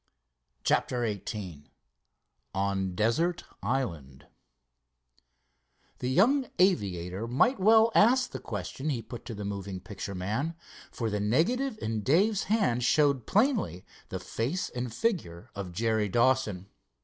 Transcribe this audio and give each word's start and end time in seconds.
CHAPTER 0.63 1.05
XVIII 1.05 1.71
ON 2.55 2.95
DESERT 2.95 3.43
ISLAND 3.61 4.25
The 5.99 6.09
young 6.09 6.47
aviator 6.57 7.27
might 7.27 7.59
well 7.59 7.91
ask 7.93 8.31
the 8.31 8.39
question 8.39 8.89
he 8.89 9.03
put 9.03 9.25
to 9.25 9.35
the 9.35 9.45
moving 9.45 9.79
picture 9.79 10.15
man, 10.15 10.55
for 10.91 11.11
the 11.11 11.19
negative 11.19 11.77
in 11.83 12.01
Dave's 12.01 12.45
hand 12.45 12.83
showed 12.83 13.27
plainly 13.27 13.85
the 14.09 14.19
face 14.19 14.69
and 14.69 14.91
figure 14.91 15.51
of 15.53 15.71
Jerry 15.71 16.09
Dawson. 16.09 16.65